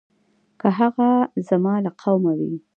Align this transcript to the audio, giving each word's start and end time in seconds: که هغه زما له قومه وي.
که 0.59 0.67
هغه 0.79 1.09
زما 1.47 1.73
له 1.85 1.91
قومه 2.01 2.33
وي. 2.39 2.53